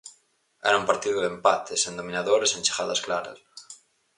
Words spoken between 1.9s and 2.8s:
dominador e sen